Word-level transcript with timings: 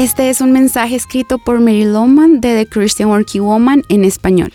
Este 0.00 0.30
es 0.30 0.40
un 0.40 0.50
mensaje 0.50 0.96
escrito 0.96 1.36
por 1.36 1.60
Mary 1.60 1.84
Lowman 1.84 2.40
de 2.40 2.54
The 2.54 2.70
Christian 2.70 3.10
Working 3.10 3.42
Woman 3.42 3.82
en 3.90 4.06
español. 4.06 4.50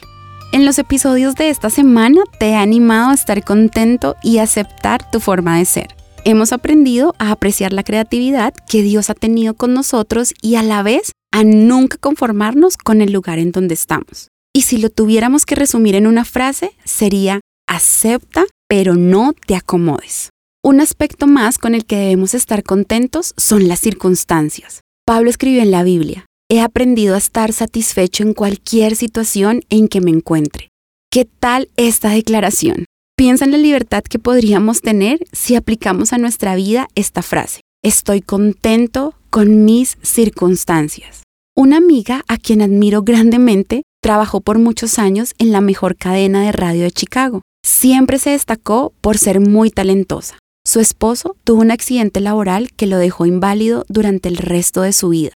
En 0.52 0.66
los 0.66 0.80
episodios 0.80 1.36
de 1.36 1.50
esta 1.50 1.70
semana 1.70 2.24
te 2.40 2.48
he 2.48 2.56
animado 2.56 3.12
a 3.12 3.14
estar 3.14 3.44
contento 3.44 4.16
y 4.24 4.40
aceptar 4.40 5.12
tu 5.12 5.20
forma 5.20 5.60
de 5.60 5.66
ser. 5.66 5.96
Hemos 6.24 6.52
aprendido 6.52 7.14
a 7.20 7.30
apreciar 7.30 7.74
la 7.74 7.84
creatividad 7.84 8.56
que 8.68 8.82
Dios 8.82 9.12
ha 9.12 9.14
tenido 9.14 9.54
con 9.54 9.76
nosotros 9.76 10.34
y 10.42 10.56
a 10.56 10.64
la 10.64 10.82
vez 10.82 11.12
a 11.32 11.44
nunca 11.44 11.98
conformarnos 11.98 12.76
con 12.76 13.02
el 13.02 13.14
lugar 13.14 13.38
en 13.38 13.52
donde 13.52 13.76
estamos. 13.76 14.30
Y 14.52 14.62
si 14.62 14.80
lo 14.80 14.90
tuviéramos 14.90 15.46
que 15.46 15.54
resumir 15.54 15.94
en 15.94 16.08
una 16.08 16.26
frase, 16.26 16.72
sería 16.86 17.40
acepta, 17.68 18.46
pero 18.68 18.96
no 18.96 19.36
te 19.46 19.56
acomodes. 19.56 20.32
Un 20.64 20.82
aspecto 20.82 21.28
más 21.28 21.60
con 21.60 21.76
el 21.76 21.86
que 21.86 21.98
debemos 21.98 22.34
estar 22.34 22.64
contentos 22.64 23.36
son 23.38 23.68
las 23.68 23.80
circunstancias. 23.80 24.82
Pablo 25.08 25.30
escribió 25.30 25.62
en 25.62 25.70
la 25.70 25.84
Biblia, 25.84 26.26
he 26.50 26.62
aprendido 26.62 27.14
a 27.14 27.20
estar 27.20 27.54
satisfecho 27.54 28.24
en 28.24 28.34
cualquier 28.34 28.96
situación 28.96 29.62
en 29.70 29.88
que 29.88 30.02
me 30.02 30.10
encuentre. 30.10 30.70
¿Qué 31.12 31.26
tal 31.26 31.70
esta 31.78 32.10
declaración? 32.10 32.86
Piensa 33.16 33.46
en 33.46 33.52
la 33.52 33.60
libertad 33.60 34.02
que 34.02 34.18
podríamos 34.18 34.82
tener 34.82 35.20
si 35.32 35.56
aplicamos 35.56 36.12
a 36.12 36.18
nuestra 36.18 36.56
vida 36.56 36.88
esta 36.96 37.22
frase. 37.22 37.62
Estoy 37.84 38.22
contento 38.22 39.14
con 39.30 39.64
mis 39.64 40.00
circunstancias. 40.02 41.22
Una 41.56 41.78
amiga 41.78 42.24
a 42.28 42.38
quien 42.38 42.64
admiro 42.64 43.04
grandemente 43.04 43.84
trabajó 44.02 44.42
por 44.42 44.58
muchos 44.58 44.98
años 44.98 45.36
en 45.38 45.52
la 45.52 45.62
mejor 45.62 45.98
cadena 45.98 46.42
de 46.42 46.52
radio 46.52 46.82
de 46.82 46.92
Chicago. 46.92 47.42
Siempre 47.64 48.18
se 48.18 48.32
destacó 48.32 48.92
por 49.02 49.20
ser 49.20 49.40
muy 49.40 49.70
talentosa. 49.70 50.40
Su 50.76 50.82
esposo 50.82 51.38
tuvo 51.46 51.62
un 51.62 51.72
accidente 51.72 52.20
laboral 52.20 52.70
que 52.74 52.86
lo 52.86 52.98
dejó 52.98 53.26
inválido 53.26 53.86
durante 53.88 54.28
el 54.28 54.36
resto 54.36 54.82
de 54.82 54.92
su 54.92 55.08
vida. 55.08 55.32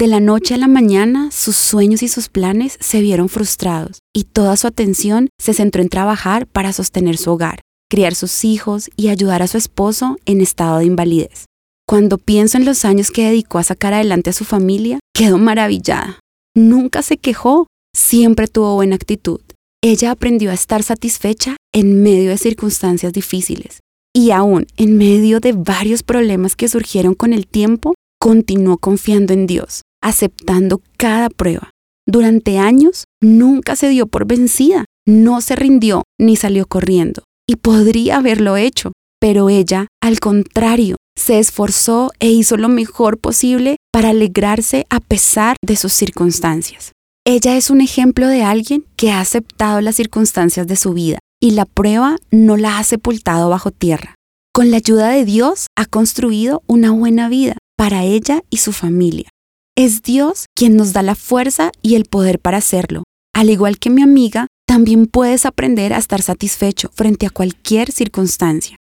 De 0.00 0.08
la 0.08 0.18
noche 0.18 0.54
a 0.54 0.58
la 0.58 0.66
mañana, 0.66 1.30
sus 1.30 1.54
sueños 1.54 2.02
y 2.02 2.08
sus 2.08 2.28
planes 2.28 2.76
se 2.80 3.00
vieron 3.00 3.28
frustrados 3.28 4.00
y 4.12 4.24
toda 4.24 4.56
su 4.56 4.66
atención 4.66 5.28
se 5.40 5.54
centró 5.54 5.80
en 5.80 5.90
trabajar 5.90 6.48
para 6.48 6.72
sostener 6.72 7.18
su 7.18 7.30
hogar, 7.30 7.60
criar 7.88 8.16
sus 8.16 8.44
hijos 8.44 8.90
y 8.96 9.10
ayudar 9.10 9.42
a 9.42 9.46
su 9.46 9.58
esposo 9.58 10.16
en 10.24 10.40
estado 10.40 10.78
de 10.78 10.86
invalidez. 10.86 11.44
Cuando 11.86 12.18
pienso 12.18 12.58
en 12.58 12.64
los 12.64 12.84
años 12.84 13.12
que 13.12 13.26
dedicó 13.26 13.58
a 13.58 13.62
sacar 13.62 13.94
adelante 13.94 14.30
a 14.30 14.32
su 14.32 14.44
familia, 14.44 14.98
quedo 15.14 15.38
maravillada. 15.38 16.18
Nunca 16.56 17.02
se 17.02 17.16
quejó, 17.16 17.68
siempre 17.96 18.48
tuvo 18.48 18.74
buena 18.74 18.96
actitud. 18.96 19.40
Ella 19.84 20.10
aprendió 20.10 20.50
a 20.50 20.54
estar 20.54 20.82
satisfecha 20.82 21.54
en 21.72 22.02
medio 22.02 22.30
de 22.30 22.38
circunstancias 22.38 23.12
difíciles 23.12 23.78
y 24.14 24.32
aún 24.32 24.66
en 24.76 24.96
medio 24.96 25.40
de 25.40 25.52
varios 25.52 26.02
problemas 26.02 26.56
que 26.56 26.68
surgieron 26.68 27.14
con 27.14 27.32
el 27.32 27.46
tiempo, 27.46 27.94
continuó 28.20 28.78
confiando 28.78 29.32
en 29.32 29.46
Dios, 29.46 29.82
aceptando 30.02 30.82
cada 30.96 31.30
prueba. 31.30 31.70
Durante 32.06 32.58
años 32.58 33.04
nunca 33.22 33.76
se 33.76 33.88
dio 33.88 34.06
por 34.06 34.26
vencida, 34.26 34.84
no 35.06 35.40
se 35.40 35.56
rindió 35.56 36.02
ni 36.18 36.36
salió 36.36 36.66
corriendo. 36.66 37.22
Y 37.48 37.56
podría 37.56 38.18
haberlo 38.18 38.56
hecho, 38.56 38.92
pero 39.20 39.48
ella, 39.48 39.86
al 40.02 40.20
contrario, 40.20 40.96
se 41.16 41.38
esforzó 41.38 42.10
e 42.18 42.30
hizo 42.30 42.56
lo 42.56 42.68
mejor 42.68 43.18
posible 43.18 43.76
para 43.92 44.10
alegrarse 44.10 44.86
a 44.88 45.00
pesar 45.00 45.56
de 45.64 45.76
sus 45.76 45.92
circunstancias. 45.92 46.92
Ella 47.26 47.56
es 47.56 47.70
un 47.70 47.80
ejemplo 47.80 48.26
de 48.26 48.42
alguien 48.42 48.84
que 48.96 49.10
ha 49.10 49.20
aceptado 49.20 49.80
las 49.80 49.96
circunstancias 49.96 50.66
de 50.66 50.76
su 50.76 50.94
vida 50.94 51.18
y 51.40 51.52
la 51.52 51.64
prueba 51.64 52.18
no 52.30 52.56
la 52.56 52.78
ha 52.78 52.84
sepultado 52.84 53.48
bajo 53.48 53.70
tierra. 53.70 54.14
Con 54.52 54.70
la 54.70 54.76
ayuda 54.76 55.08
de 55.08 55.24
Dios 55.24 55.66
ha 55.76 55.86
construido 55.86 56.62
una 56.66 56.90
buena 56.90 57.28
vida 57.28 57.56
para 57.76 58.04
ella 58.04 58.42
y 58.50 58.58
su 58.58 58.72
familia. 58.72 59.28
Es 59.76 60.02
Dios 60.02 60.46
quien 60.54 60.76
nos 60.76 60.92
da 60.92 61.02
la 61.02 61.14
fuerza 61.14 61.72
y 61.80 61.94
el 61.94 62.04
poder 62.04 62.38
para 62.38 62.58
hacerlo. 62.58 63.04
Al 63.34 63.48
igual 63.48 63.78
que 63.78 63.88
mi 63.88 64.02
amiga, 64.02 64.48
también 64.66 65.06
puedes 65.06 65.46
aprender 65.46 65.94
a 65.94 65.98
estar 65.98 66.20
satisfecho 66.20 66.90
frente 66.92 67.26
a 67.26 67.30
cualquier 67.30 67.90
circunstancia. 67.90 68.76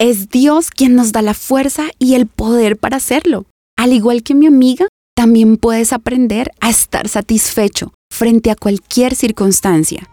Es 0.00 0.30
Dios 0.30 0.70
quien 0.70 0.94
nos 0.94 1.12
da 1.12 1.22
la 1.22 1.34
fuerza 1.34 1.88
y 1.98 2.14
el 2.14 2.26
poder 2.26 2.76
para 2.78 2.96
hacerlo. 2.96 3.46
Al 3.76 3.92
igual 3.92 4.22
que 4.22 4.34
mi 4.34 4.46
amiga, 4.46 4.88
también 5.14 5.56
puedes 5.56 5.92
aprender 5.92 6.52
a 6.60 6.70
estar 6.70 7.08
satisfecho 7.08 7.92
frente 8.10 8.50
a 8.50 8.56
cualquier 8.56 9.14
circunstancia. 9.14 10.08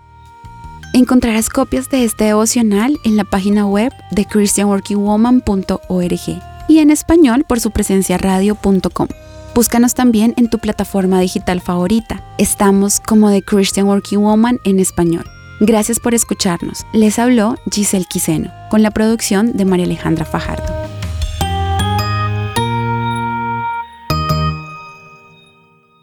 Encontrarás 0.95 1.49
copias 1.49 1.89
de 1.89 2.05
este 2.05 2.23
devocional 2.23 2.97
en 3.03 3.17
la 3.17 3.25
página 3.25 3.67
web 3.67 3.91
de 4.11 4.23
christianworkingwoman.org 4.23 6.41
y 6.69 6.79
en 6.79 6.89
español 6.89 7.43
por 7.45 7.59
su 7.59 7.71
presencia 7.71 8.17
radio.com. 8.17 9.09
Búscanos 9.53 9.93
también 9.93 10.33
en 10.37 10.49
tu 10.49 10.59
plataforma 10.59 11.19
digital 11.19 11.59
favorita. 11.59 12.23
Estamos 12.37 13.01
como 13.01 13.29
The 13.29 13.41
Christian 13.41 13.87
Working 13.87 14.21
Woman 14.21 14.61
en 14.63 14.79
español. 14.79 15.25
Gracias 15.59 15.99
por 15.99 16.13
escucharnos. 16.13 16.85
Les 16.93 17.19
habló 17.19 17.57
Giselle 17.69 18.05
Quiseno, 18.09 18.53
con 18.69 18.81
la 18.81 18.91
producción 18.91 19.57
de 19.57 19.65
María 19.65 19.87
Alejandra 19.87 20.23
Fajardo. 20.23 20.84